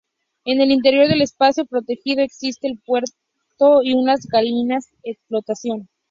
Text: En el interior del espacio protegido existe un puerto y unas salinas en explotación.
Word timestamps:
En 0.45 0.61
el 0.61 0.71
interior 0.71 1.07
del 1.07 1.21
espacio 1.21 1.67
protegido 1.67 2.23
existe 2.23 2.65
un 2.71 2.79
puerto 2.79 3.83
y 3.83 3.93
unas 3.93 4.23
salinas 4.23 4.87
en 5.03 5.13
explotación. 5.13 5.89